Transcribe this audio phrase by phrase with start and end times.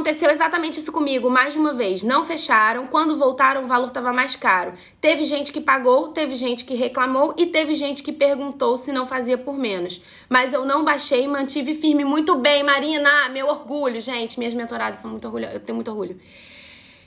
[0.00, 2.02] Aconteceu exatamente isso comigo, mais uma vez.
[2.02, 4.72] Não fecharam, quando voltaram o valor estava mais caro.
[4.98, 9.06] Teve gente que pagou, teve gente que reclamou e teve gente que perguntou se não
[9.06, 10.00] fazia por menos.
[10.26, 12.02] Mas eu não baixei mantive firme.
[12.02, 14.38] Muito bem, Marina, meu orgulho, gente.
[14.38, 16.18] Minhas mentoradas são muito orgulhosas, eu tenho muito orgulho.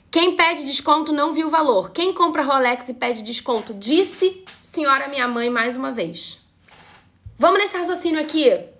[0.08, 1.90] Quem pede desconto não viu o valor.
[1.90, 6.38] Quem compra Rolex e pede desconto disse senhora minha mãe mais uma vez.
[7.36, 8.72] Vamos nesse raciocínio aqui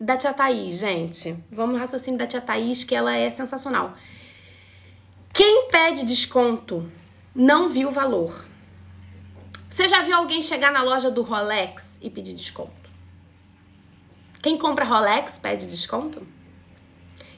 [0.00, 1.36] da tia Thaís, gente.
[1.52, 3.94] Vamos no raciocínio da tia Thaís, que ela é sensacional.
[5.32, 6.90] Quem pede desconto
[7.34, 8.46] não viu o valor.
[9.68, 12.90] Você já viu alguém chegar na loja do Rolex e pedir desconto?
[14.42, 16.26] Quem compra Rolex pede desconto?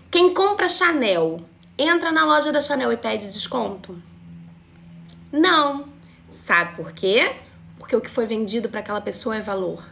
[0.08, 1.44] Quem compra Chanel
[1.76, 4.00] entra na loja da Chanel e pede desconto?
[5.32, 5.88] Não.
[6.30, 7.34] Sabe por quê?
[7.76, 9.84] Porque o que foi vendido para aquela pessoa é valor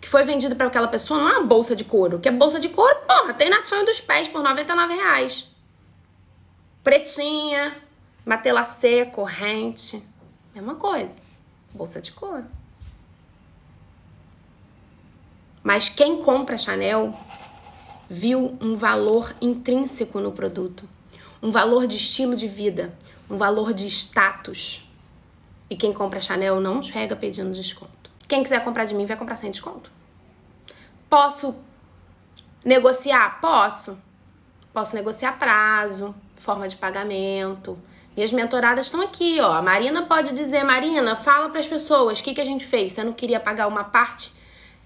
[0.00, 2.18] que foi vendido para aquela pessoa não é uma bolsa de couro.
[2.18, 5.46] Que é bolsa de couro, porra, tem na sonho dos pés por 99 reais.
[6.82, 7.76] Pretinha,
[8.24, 10.02] matelacê, corrente.
[10.54, 11.14] Mesma coisa.
[11.74, 12.46] Bolsa de couro.
[15.62, 17.14] Mas quem compra Chanel
[18.08, 20.88] viu um valor intrínseco no produto,
[21.42, 22.92] um valor de estilo de vida,
[23.28, 24.82] um valor de status.
[25.68, 27.99] E quem compra Chanel não chega pedindo desconto.
[28.30, 29.90] Quem quiser comprar de mim vai comprar sem desconto.
[31.08, 31.52] Posso
[32.64, 33.40] negociar?
[33.40, 33.98] Posso.
[34.72, 37.76] Posso negociar prazo, forma de pagamento.
[38.16, 39.50] Minhas mentoradas estão aqui, ó.
[39.50, 42.92] A Marina pode dizer, Marina, fala para as pessoas o que, que a gente fez.
[42.92, 44.32] Você não queria pagar uma parte,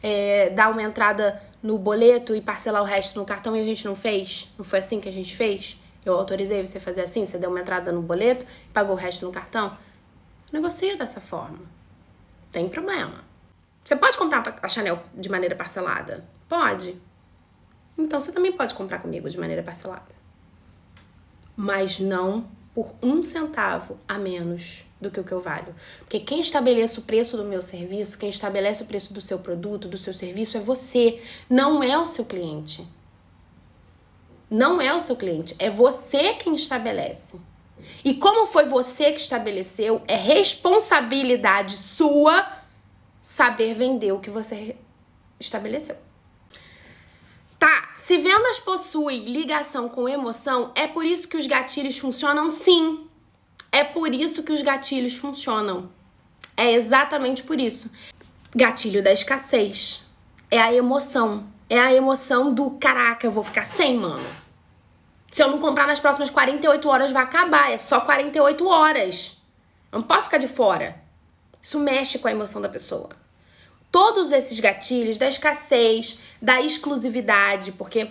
[0.03, 3.85] é, dar uma entrada no boleto e parcelar o resto no cartão e a gente
[3.85, 4.51] não fez?
[4.57, 5.79] Não foi assim que a gente fez?
[6.03, 7.27] Eu autorizei você fazer assim?
[7.27, 9.77] Você deu uma entrada no boleto e pagou o resto no cartão?
[10.51, 11.59] Negocia dessa forma.
[12.51, 13.34] Tem problema.
[13.85, 16.25] Você pode comprar a Chanel de maneira parcelada?
[16.49, 16.99] Pode.
[17.99, 20.15] Então você também pode comprar comigo de maneira parcelada.
[21.55, 25.75] Mas não por um centavo a menos do que o que eu valho.
[26.01, 29.87] Porque quem estabelece o preço do meu serviço, quem estabelece o preço do seu produto,
[29.87, 32.85] do seu serviço é você, não é o seu cliente.
[34.51, 37.37] Não é o seu cliente, é você quem estabelece.
[38.05, 42.64] E como foi você que estabeleceu, é responsabilidade sua
[43.25, 44.77] saber vender o que você
[45.41, 45.97] estabeleceu.
[47.59, 52.51] Tá, se vendas possuem ligação com emoção, é por isso que os gatilhos funcionam?
[52.51, 53.09] Sim.
[53.73, 55.91] É por isso que os gatilhos funcionam.
[56.55, 57.91] É exatamente por isso.
[58.55, 60.03] Gatilho da escassez.
[60.51, 61.47] É a emoção.
[61.69, 64.23] É a emoção do caraca, eu vou ficar sem, mano.
[65.31, 67.73] Se eu não comprar nas próximas 48 horas, vai acabar.
[67.73, 69.39] É só 48 horas.
[69.91, 71.04] Eu não posso ficar de fora.
[71.65, 73.09] Isso mexe com a emoção da pessoa.
[73.91, 78.11] Todos esses gatilhos da escassez, da exclusividade, porque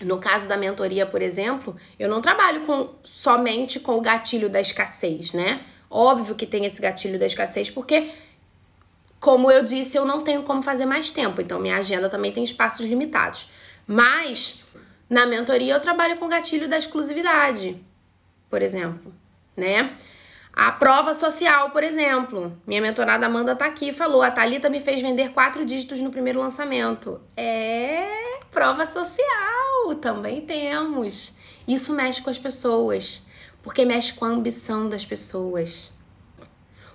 [0.00, 4.60] no caso da mentoria, por exemplo, eu não trabalho com somente com o gatilho da
[4.60, 5.60] escassez, né?
[5.90, 8.12] Óbvio que tem esse gatilho da escassez, porque,
[9.18, 12.44] como eu disse, eu não tenho como fazer mais tempo, então minha agenda também tem
[12.44, 13.48] espaços limitados.
[13.88, 14.62] Mas
[15.10, 17.76] na mentoria eu trabalho com o gatilho da exclusividade,
[18.48, 19.12] por exemplo,
[19.56, 19.96] né?
[20.58, 22.60] A prova social, por exemplo.
[22.66, 26.10] Minha mentorada Amanda tá aqui e falou: a Thalita me fez vender quatro dígitos no
[26.10, 27.20] primeiro lançamento.
[27.36, 31.36] É prova social, também temos.
[31.68, 33.22] Isso mexe com as pessoas,
[33.62, 35.92] porque mexe com a ambição das pessoas.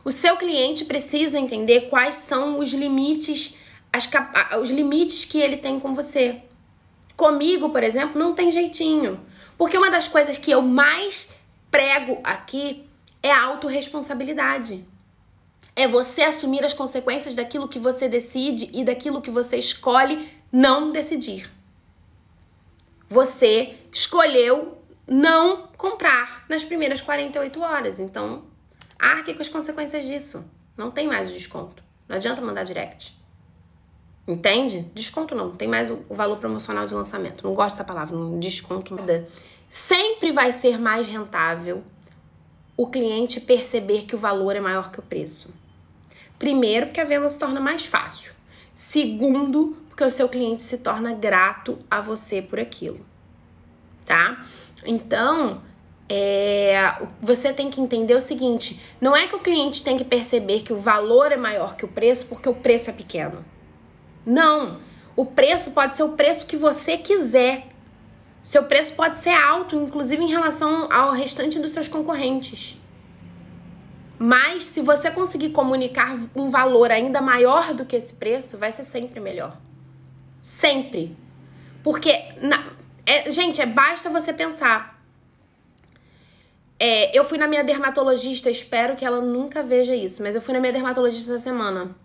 [0.03, 3.55] O seu cliente precisa entender quais são os limites,
[3.93, 4.09] as,
[4.59, 6.41] os limites que ele tem com você.
[7.15, 9.21] Comigo, por exemplo, não tem jeitinho.
[9.57, 11.39] Porque uma das coisas que eu mais
[11.71, 12.89] prego aqui
[13.23, 14.85] é a autorresponsabilidade.
[15.75, 20.91] É você assumir as consequências daquilo que você decide e daquilo que você escolhe não
[20.91, 21.49] decidir.
[23.09, 27.99] Você escolheu não comprar nas primeiras 48 horas.
[27.99, 28.43] Então,
[28.99, 30.43] arque com as consequências disso.
[30.75, 31.83] Não tem mais o desconto.
[32.07, 33.17] Não adianta mandar direct.
[34.27, 34.89] Entende?
[34.93, 37.43] Desconto não, tem mais o, valor promocional de lançamento.
[37.43, 39.27] Não gosto dessa palavra, não desconto nada.
[39.69, 41.83] Sempre vai ser mais rentável
[42.75, 45.53] o cliente perceber que o valor é maior que o preço.
[46.39, 48.33] Primeiro, porque a venda se torna mais fácil.
[48.73, 52.99] Segundo, porque o seu cliente se torna grato a você por aquilo,
[54.05, 54.41] tá?
[54.85, 55.61] Então,
[56.09, 60.61] é, você tem que entender o seguinte: não é que o cliente tem que perceber
[60.61, 63.45] que o valor é maior que o preço porque o preço é pequeno.
[64.25, 64.79] Não!
[65.15, 67.67] O preço pode ser o preço que você quiser.
[68.43, 72.77] Seu preço pode ser alto, inclusive em relação ao restante dos seus concorrentes.
[74.19, 78.83] Mas se você conseguir comunicar um valor ainda maior do que esse preço, vai ser
[78.83, 79.57] sempre melhor.
[80.41, 81.15] Sempre.
[81.81, 82.63] Porque na,
[83.05, 85.01] É, gente, é basta você pensar.
[86.79, 90.53] É, eu fui na minha dermatologista, espero que ela nunca veja isso, mas eu fui
[90.53, 91.95] na minha dermatologista essa semana.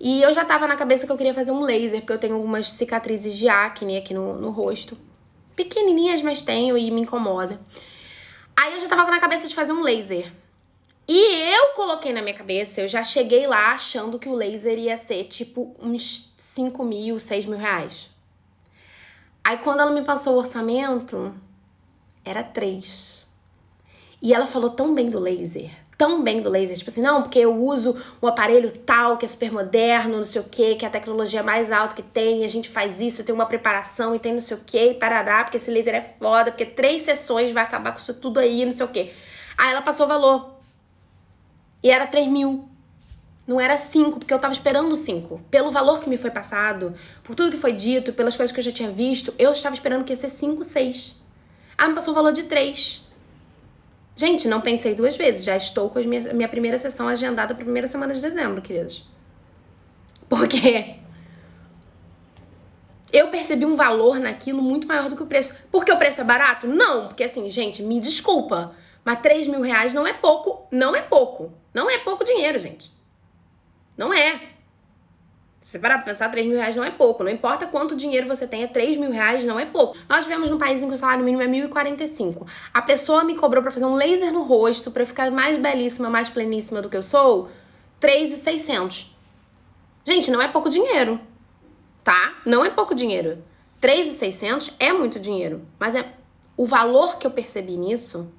[0.00, 2.34] E eu já tava na cabeça que eu queria fazer um laser, porque eu tenho
[2.34, 4.96] algumas cicatrizes de acne aqui no, no rosto.
[5.54, 7.60] Pequenininhas, mas tenho e me incomoda.
[8.56, 10.32] Aí eu já tava na cabeça de fazer um laser.
[11.06, 14.96] E eu coloquei na minha cabeça, eu já cheguei lá achando que o laser ia
[14.96, 18.08] ser tipo uns 5 mil, 6 mil reais.
[19.42, 21.34] Aí quando ela me passou o orçamento,
[22.24, 23.28] era 3.
[24.22, 25.70] E ela falou tão bem do laser,
[26.04, 26.76] tão bem do laser.
[26.76, 30.42] Tipo assim, não, porque eu uso um aparelho tal, que é super moderno, não sei
[30.42, 33.34] o que, que é a tecnologia mais alta que tem, a gente faz isso, tem
[33.34, 36.50] uma preparação e tem não sei o que, e parará, porque esse laser é foda,
[36.50, 39.12] porque três sessões vai acabar com isso tudo aí, não sei o que.
[39.56, 40.58] Aí ela passou o valor.
[41.82, 42.68] E era 3 mil.
[43.46, 45.40] Não era 5, porque eu tava esperando 5.
[45.50, 48.64] Pelo valor que me foi passado, por tudo que foi dito, pelas coisas que eu
[48.64, 51.16] já tinha visto, eu estava esperando que ia ser 5, 6.
[51.78, 53.04] Ah, me passou o valor de 3.
[54.16, 55.44] Gente, não pensei duas vezes.
[55.44, 58.62] Já estou com a minha, minha primeira sessão agendada para a primeira semana de dezembro,
[58.62, 59.08] queridos.
[60.28, 60.96] Porque
[63.12, 65.54] eu percebi um valor naquilo muito maior do que o preço.
[65.70, 66.66] Porque o preço é barato?
[66.66, 68.74] Não, porque assim, gente, me desculpa.
[69.04, 71.52] Mas 3 mil reais não é pouco, não é pouco.
[71.72, 72.92] Não é pouco dinheiro, gente.
[73.96, 74.53] Não é.
[75.64, 77.24] Se você parar pra pensar, 3 mil reais não é pouco.
[77.24, 79.96] Não importa quanto dinheiro você tenha, 3 mil reais não é pouco.
[80.06, 82.46] Nós vivemos num país em que o salário mínimo é 1.045.
[82.74, 86.28] A pessoa me cobrou para fazer um laser no rosto, para ficar mais belíssima, mais
[86.28, 87.48] pleníssima do que eu sou,
[87.98, 89.16] 3,600.
[90.04, 91.18] Gente, não é pouco dinheiro.
[92.04, 92.34] Tá?
[92.44, 93.42] Não é pouco dinheiro.
[93.80, 95.62] 3,600 é muito dinheiro.
[95.78, 96.12] Mas é
[96.58, 98.30] o valor que eu percebi nisso,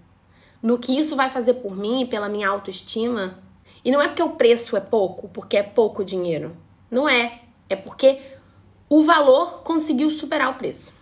[0.62, 3.40] no que isso vai fazer por mim e pela minha autoestima,
[3.84, 6.56] e não é porque o preço é pouco, porque é pouco dinheiro.
[6.90, 7.42] Não é.
[7.70, 8.20] É porque
[8.88, 10.94] o valor conseguiu superar o preço.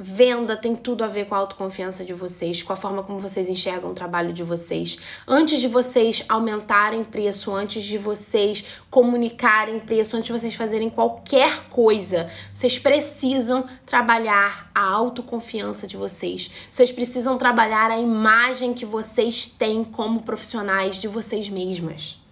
[0.00, 3.48] Venda tem tudo a ver com a autoconfiança de vocês, com a forma como vocês
[3.48, 4.96] enxergam o trabalho de vocês.
[5.26, 11.64] Antes de vocês aumentarem preço, antes de vocês comunicarem preço, antes de vocês fazerem qualquer
[11.70, 16.48] coisa, vocês precisam trabalhar a autoconfiança de vocês.
[16.70, 22.27] Vocês precisam trabalhar a imagem que vocês têm como profissionais de vocês mesmas.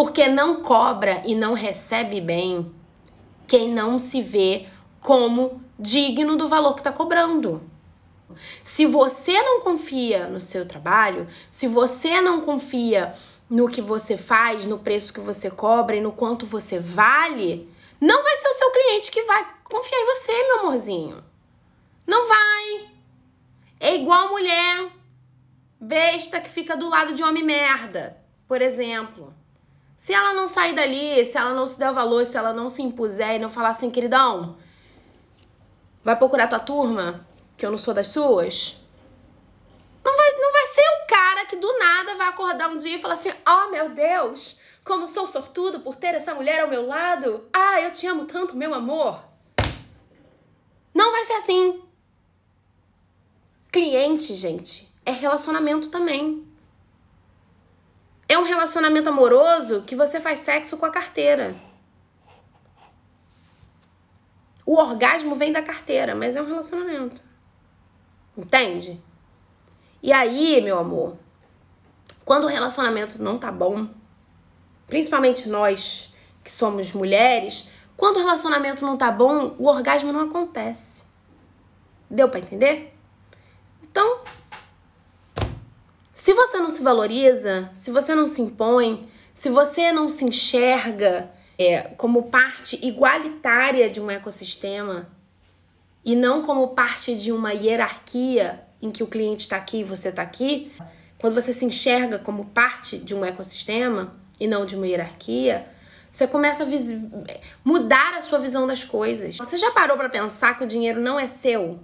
[0.00, 2.74] Porque não cobra e não recebe bem
[3.46, 4.66] quem não se vê
[4.98, 7.70] como digno do valor que está cobrando.
[8.62, 13.14] Se você não confia no seu trabalho, se você não confia
[13.50, 17.70] no que você faz, no preço que você cobra e no quanto você vale,
[18.00, 21.22] não vai ser o seu cliente que vai confiar em você, meu amorzinho.
[22.06, 22.88] Não vai.
[23.78, 24.88] É igual mulher
[25.78, 28.16] besta que fica do lado de homem merda,
[28.48, 29.38] por exemplo.
[30.00, 32.80] Se ela não sair dali, se ela não se der valor, se ela não se
[32.80, 34.56] impuser e não falar assim, queridão,
[36.02, 38.78] Vai procurar tua turma, que eu não sou das suas?
[40.02, 42.98] Não vai, não vai ser o cara que do nada vai acordar um dia e
[42.98, 47.46] falar assim: Oh meu Deus, como sou sortudo por ter essa mulher ao meu lado.
[47.52, 49.22] Ah, eu te amo tanto, meu amor.
[50.94, 51.84] Não vai ser assim.
[53.70, 56.49] Cliente, gente, é relacionamento também.
[58.30, 61.52] É um relacionamento amoroso que você faz sexo com a carteira.
[64.64, 67.20] O orgasmo vem da carteira, mas é um relacionamento.
[68.38, 69.02] Entende?
[70.00, 71.16] E aí, meu amor,
[72.24, 73.88] quando o relacionamento não tá bom,
[74.86, 81.04] principalmente nós que somos mulheres, quando o relacionamento não tá bom, o orgasmo não acontece.
[82.08, 82.96] Deu para entender?
[83.82, 84.20] Então,
[86.20, 91.30] se você não se valoriza, se você não se impõe, se você não se enxerga
[91.58, 95.08] é, como parte igualitária de um ecossistema
[96.04, 100.10] e não como parte de uma hierarquia em que o cliente está aqui e você
[100.10, 100.70] está aqui,
[101.16, 105.66] quando você se enxerga como parte de um ecossistema e não de uma hierarquia,
[106.10, 106.66] você começa a
[107.64, 109.38] mudar a sua visão das coisas.
[109.38, 111.80] Você já parou para pensar que o dinheiro não é seu?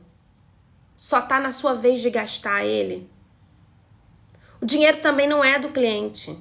[0.94, 3.15] Só tá na sua vez de gastar ele?
[4.60, 6.36] O dinheiro também não é do cliente.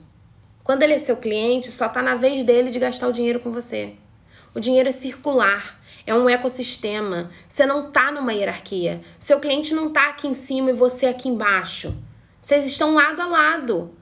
[0.64, 3.52] Quando ele é seu cliente, só está na vez dele de gastar o dinheiro com
[3.52, 3.94] você.
[4.54, 7.30] O dinheiro é circular, é um ecossistema.
[7.48, 9.02] Você não está numa hierarquia.
[9.20, 11.96] Seu cliente não está aqui em cima e você aqui embaixo.
[12.42, 13.94] Vocês estão lado a lado.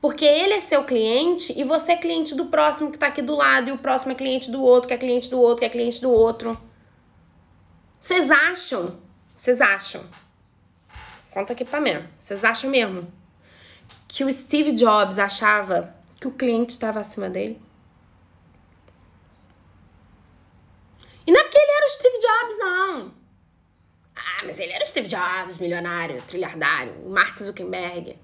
[0.00, 3.34] Porque ele é seu cliente e você é cliente do próximo que está aqui do
[3.34, 5.68] lado, e o próximo é cliente do outro, que é cliente do outro, que é
[5.68, 6.56] cliente do outro.
[7.98, 9.00] Vocês acham?
[9.36, 10.02] Vocês acham?
[11.30, 11.98] Conta aqui pra mim.
[12.16, 13.06] Vocês acham mesmo
[14.08, 17.60] que o Steve Jobs achava que o cliente estava acima dele.
[21.26, 23.14] E não é porque ele era o Steve Jobs, não.
[24.14, 28.18] Ah, mas ele era o Steve Jobs, milionário, trilhardário, Mark Zuckerberg.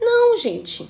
[0.00, 0.88] Não, gente.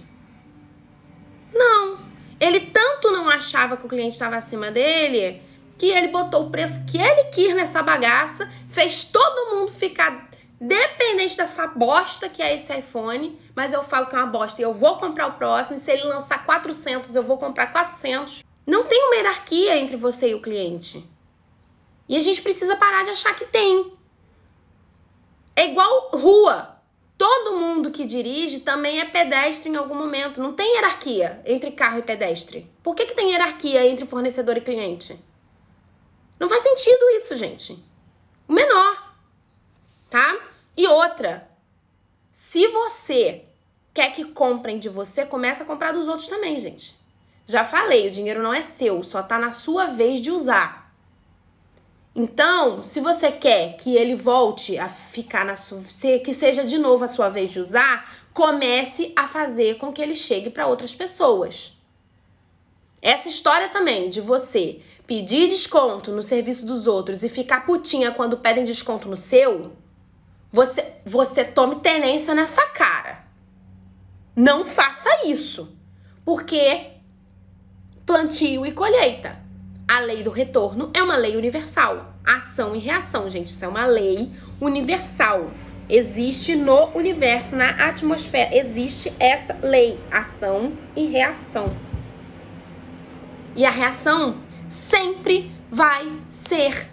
[1.52, 1.98] Não.
[2.40, 6.84] Ele tanto não achava que o cliente estava acima dele que ele botou o preço
[6.86, 10.27] que ele quis nessa bagaça, fez todo mundo ficar
[10.60, 14.64] dependente dessa bosta que é esse iPhone, mas eu falo que é uma bosta e
[14.64, 18.44] eu vou comprar o próximo, e se ele lançar 400, eu vou comprar 400.
[18.66, 21.08] Não tem uma hierarquia entre você e o cliente.
[22.08, 23.92] E a gente precisa parar de achar que tem.
[25.54, 26.76] É igual rua.
[27.16, 30.40] Todo mundo que dirige também é pedestre em algum momento.
[30.40, 32.70] Não tem hierarquia entre carro e pedestre.
[32.82, 35.18] Por que, que tem hierarquia entre fornecedor e cliente?
[36.38, 37.82] Não faz sentido isso, gente.
[38.46, 39.07] O menor.
[40.08, 40.38] Tá?
[40.76, 41.48] E outra.
[42.30, 43.44] Se você
[43.92, 46.96] quer que comprem de você, começa a comprar dos outros também, gente.
[47.46, 50.94] Já falei, o dinheiro não é seu, só tá na sua vez de usar.
[52.14, 55.80] Então, se você quer que ele volte a ficar na sua,
[56.24, 60.14] que seja de novo a sua vez de usar, comece a fazer com que ele
[60.14, 61.72] chegue para outras pessoas.
[63.00, 68.38] Essa história também de você pedir desconto no serviço dos outros e ficar putinha quando
[68.38, 69.72] pedem desconto no seu,
[70.50, 73.24] você você tome tenência nessa cara.
[74.36, 75.76] Não faça isso.
[76.24, 76.92] Porque
[78.04, 79.36] plantio e colheita.
[79.86, 82.12] A lei do retorno é uma lei universal.
[82.24, 85.50] Ação e reação, gente, isso é uma lei universal.
[85.88, 91.74] Existe no universo, na atmosfera, existe essa lei, ação e reação.
[93.56, 96.90] E a reação sempre vai ser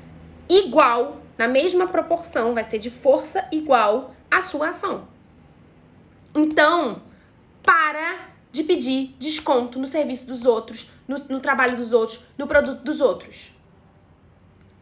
[0.47, 5.07] igual, na mesma proporção, vai ser de força igual à sua ação.
[6.33, 7.01] Então,
[7.63, 12.81] para de pedir desconto no serviço dos outros, no, no trabalho dos outros, no produto
[12.83, 13.51] dos outros.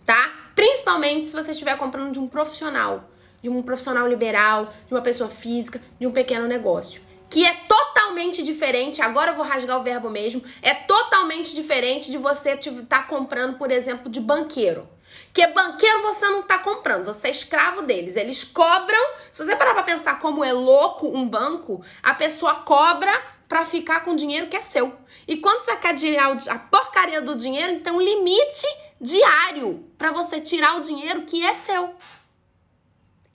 [0.05, 0.31] Tá?
[0.53, 3.09] Principalmente se você estiver comprando de um profissional,
[3.41, 7.01] de um profissional liberal, de uma pessoa física, de um pequeno negócio.
[7.29, 12.17] Que é totalmente diferente, agora eu vou rasgar o verbo mesmo, é totalmente diferente de
[12.17, 14.87] você estar tá comprando, por exemplo, de banqueiro.
[15.33, 18.15] Que banqueiro você não tá comprando, você é escravo deles.
[18.15, 18.99] Eles cobram.
[19.31, 23.11] Se você parar pra pensar como é louco um banco, a pessoa cobra
[23.47, 24.97] para ficar com o dinheiro que é seu.
[25.27, 28.67] E quando você quer tirar a porcaria do dinheiro, então limite
[28.99, 31.93] diário para você tirar o dinheiro que é seu.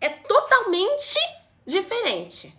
[0.00, 1.18] É totalmente
[1.66, 2.52] diferente.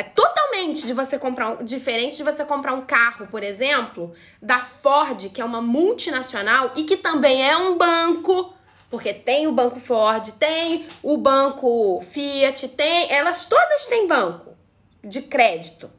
[0.00, 4.60] É totalmente de você comprar um, diferente de você comprar um carro, por exemplo, da
[4.60, 8.54] Ford, que é uma multinacional e que também é um banco,
[8.88, 14.56] porque tem o banco Ford, tem o banco Fiat, tem, elas todas têm banco
[15.04, 15.90] de crédito.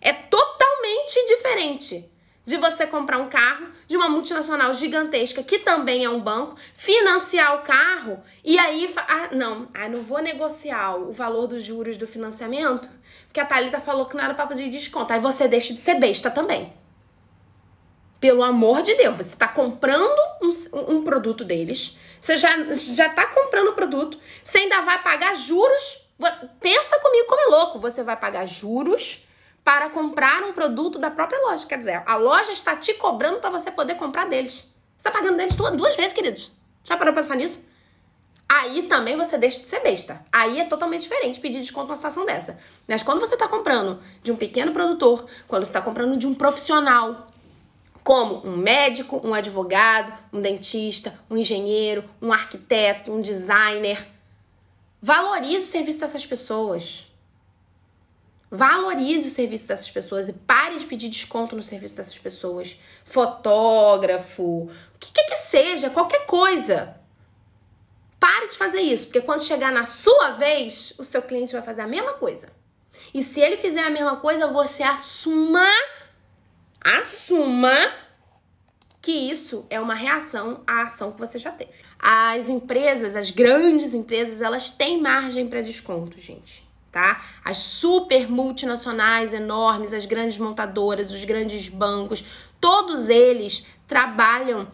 [0.00, 2.10] É totalmente diferente
[2.46, 7.56] de você comprar um carro de uma multinacional gigantesca que também é um banco, financiar
[7.56, 12.06] o carro e aí ah, não, ah, não vou negociar o valor dos juros do
[12.06, 12.88] financiamento,
[13.28, 15.12] porque a Thalita falou que não era para pedir desconto.
[15.12, 16.72] Aí você deixa de ser besta também.
[18.18, 20.50] Pelo amor de Deus, você está comprando um,
[20.96, 26.08] um, produto deles, você já, já tá comprando o produto, você ainda vai pagar juros.
[26.60, 29.24] Pensa comigo como é louco, você vai pagar juros
[29.62, 31.64] para comprar um produto da própria loja.
[31.64, 34.74] Quer dizer, a loja está te cobrando para você poder comprar deles.
[34.96, 36.50] Você está pagando deles duas vezes, queridos.
[36.82, 37.68] Já parou pra pensar nisso?
[38.48, 40.24] Aí também você deixa de ser besta.
[40.32, 42.58] Aí é totalmente diferente pedir desconto numa situação dessa.
[42.88, 46.34] Mas quando você está comprando de um pequeno produtor, quando você está comprando de um
[46.34, 47.28] profissional,
[48.02, 54.08] como um médico, um advogado, um dentista, um engenheiro, um arquiteto, um designer,
[54.98, 57.06] valorize o serviço dessas pessoas.
[58.50, 62.78] Valorize o serviço dessas pessoas e pare de pedir desconto no serviço dessas pessoas.
[63.04, 66.97] Fotógrafo, o que quer que seja, qualquer coisa.
[68.18, 71.82] Pare de fazer isso, porque quando chegar na sua vez, o seu cliente vai fazer
[71.82, 72.48] a mesma coisa.
[73.14, 75.68] E se ele fizer a mesma coisa, você assuma,
[76.80, 77.76] assuma
[79.00, 81.72] que isso é uma reação à ação que você já teve.
[81.98, 87.22] As empresas, as grandes empresas, elas têm margem para desconto, gente tá?
[87.44, 92.24] As super multinacionais enormes, as grandes montadoras, os grandes bancos,
[92.60, 94.68] todos eles trabalham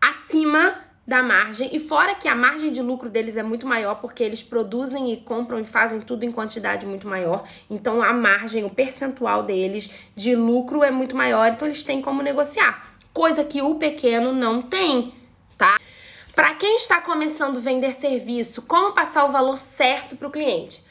[0.00, 0.76] acima
[1.08, 4.42] da margem e fora que a margem de lucro deles é muito maior porque eles
[4.42, 7.48] produzem e compram e fazem tudo em quantidade muito maior.
[7.70, 12.20] Então a margem, o percentual deles de lucro é muito maior, então eles têm como
[12.20, 15.14] negociar, coisa que o pequeno não tem,
[15.56, 15.78] tá?
[16.34, 20.82] Para quem está começando a vender serviço, como passar o valor certo para o cliente?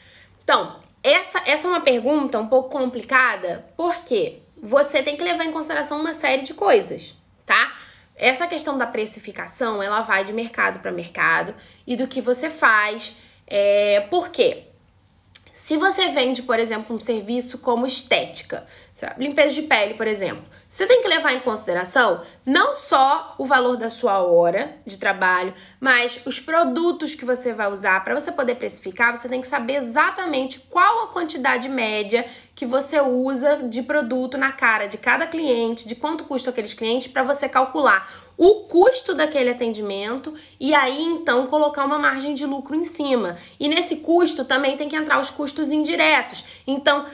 [0.42, 5.52] Então, essa, essa é uma pergunta um pouco complicada, porque você tem que levar em
[5.52, 7.14] consideração uma série de coisas,
[7.46, 7.72] tá?
[8.18, 11.54] Essa questão da precificação, ela vai de mercado para mercado
[11.86, 13.16] e do que você faz.
[13.46, 14.64] É, por quê?
[15.52, 18.66] Se você vende, por exemplo, um serviço como estética,
[19.16, 23.78] limpeza de pele, por exemplo, você tem que levar em consideração não só o valor
[23.78, 28.04] da sua hora de trabalho, mas os produtos que você vai usar.
[28.04, 33.00] Para você poder precificar, você tem que saber exatamente qual a quantidade média que você
[33.00, 37.48] usa de produto na cara de cada cliente, de quanto custa aqueles clientes, para você
[37.48, 43.36] calcular o custo daquele atendimento e aí então colocar uma margem de lucro em cima.
[43.58, 46.44] E nesse custo também tem que entrar os custos indiretos.
[46.64, 47.06] Então,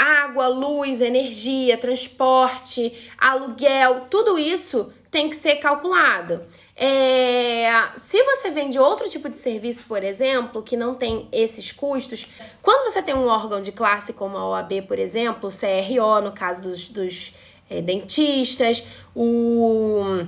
[0.00, 6.40] água, luz, energia, transporte, aluguel, tudo isso tem que ser calculado.
[6.74, 12.26] É, se você vende outro tipo de serviço, por exemplo, que não tem esses custos,
[12.62, 16.32] quando você tem um órgão de classe como a OAB, por exemplo, o CRO, no
[16.32, 17.34] caso dos, dos
[17.68, 20.26] é, dentistas, o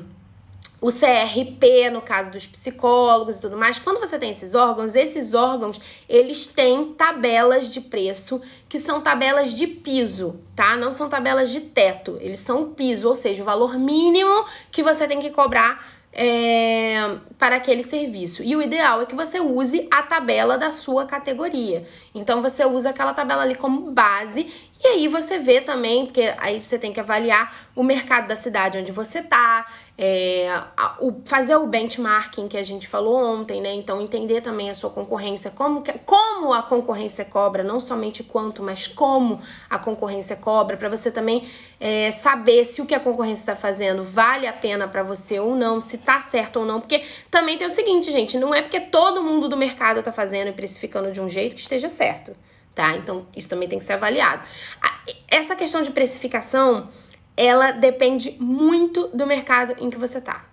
[0.82, 5.32] o CRP, no caso dos psicólogos e tudo mais, quando você tem esses órgãos, esses
[5.32, 10.76] órgãos, eles têm tabelas de preço que são tabelas de piso, tá?
[10.76, 15.06] Não são tabelas de teto, eles são piso, ou seja, o valor mínimo que você
[15.06, 18.42] tem que cobrar é, para aquele serviço.
[18.42, 21.86] E o ideal é que você use a tabela da sua categoria.
[22.14, 24.52] Então você usa aquela tabela ali como base
[24.84, 28.76] e aí você vê também, porque aí você tem que avaliar o mercado da cidade
[28.76, 33.72] onde você tá, é, a, o, fazer o benchmarking que a gente falou ontem, né?
[33.72, 38.60] Então, entender também a sua concorrência, como, que, como a concorrência cobra, não somente quanto,
[38.60, 41.46] mas como a concorrência cobra, para você também
[41.78, 45.54] é, saber se o que a concorrência está fazendo vale a pena para você ou
[45.54, 46.80] não, se tá certo ou não.
[46.80, 50.48] Porque também tem o seguinte, gente, não é porque todo mundo do mercado tá fazendo
[50.48, 52.34] e precificando de um jeito que esteja certo,
[52.74, 52.96] tá?
[52.96, 54.42] Então, isso também tem que ser avaliado.
[55.28, 56.88] Essa questão de precificação
[57.36, 60.44] ela depende muito do mercado em que você tá.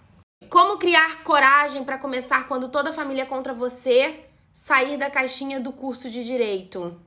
[0.50, 4.26] Como criar coragem para começar quando toda a família é contra você?
[4.54, 7.00] Sair da caixinha do curso de direito.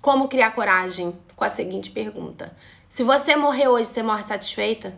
[0.00, 1.16] Como criar coragem?
[1.36, 2.56] Com a seguinte pergunta:
[2.88, 4.94] Se você morrer hoje, você morre satisfeita?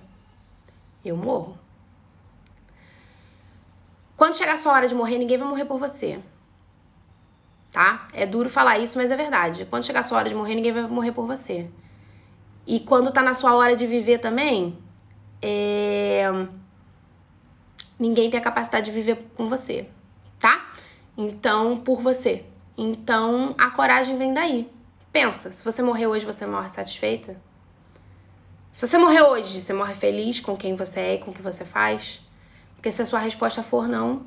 [1.05, 1.59] Eu morro.
[4.17, 6.21] Quando chegar a sua hora de morrer, ninguém vai morrer por você.
[7.75, 8.07] Tá?
[8.13, 9.65] É duro falar isso, mas é verdade.
[9.65, 11.69] Quando chegar a sua hora de morrer, ninguém vai morrer por você.
[12.65, 14.79] E quando tá na sua hora de viver também,
[15.43, 16.31] é...
[17.99, 19.89] ninguém tem a capacidade de viver com você,
[20.39, 20.73] tá?
[21.19, 22.45] Então, por você.
[22.79, 24.71] Então, a coragem vem daí.
[25.11, 27.37] Pensa, se você morrer hoje, você morre satisfeita?
[28.73, 31.43] Se você morrer hoje, você morre feliz com quem você é e com o que
[31.43, 32.21] você faz?
[32.77, 34.25] Porque se a sua resposta for não,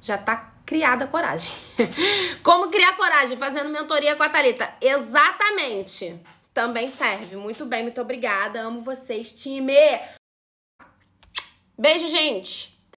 [0.00, 1.50] já tá criada coragem.
[2.42, 3.38] Como criar coragem?
[3.38, 4.74] Fazendo mentoria com a Thalita.
[4.80, 6.20] Exatamente
[6.52, 7.36] também serve.
[7.36, 8.60] Muito bem, muito obrigada.
[8.62, 9.74] Amo vocês, time.
[11.78, 12.75] Beijo, gente.